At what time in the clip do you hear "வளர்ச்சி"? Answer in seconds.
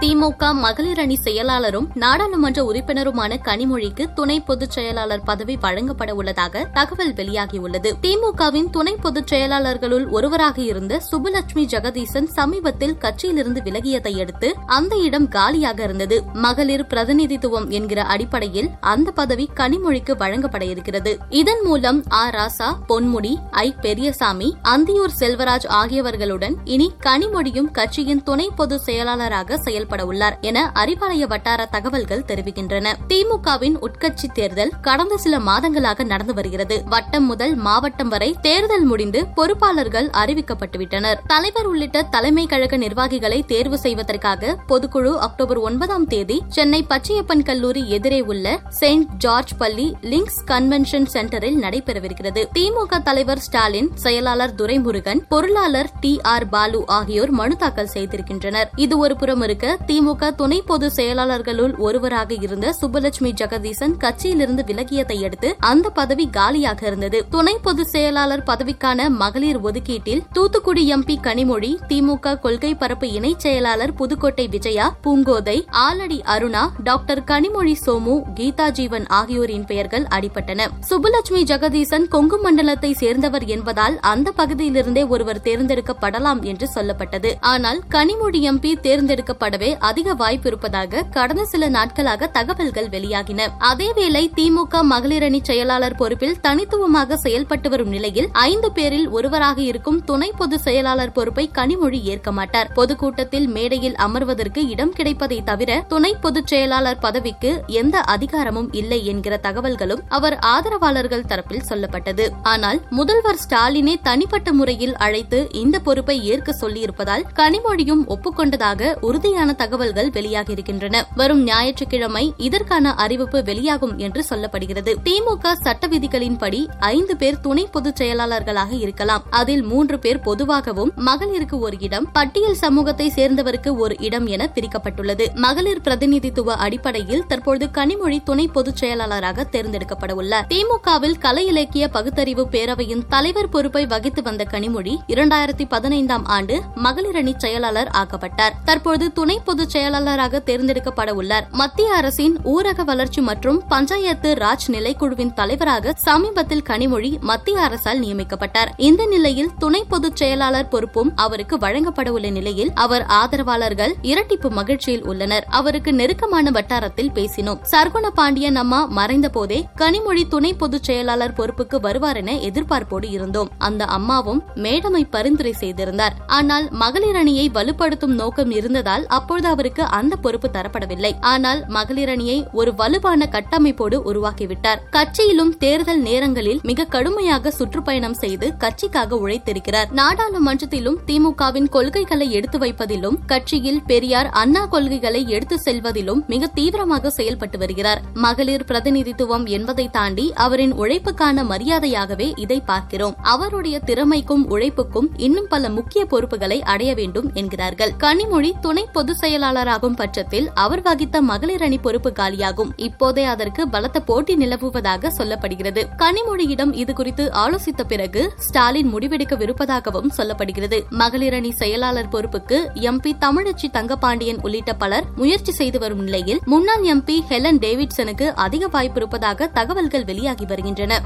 152.84-153.20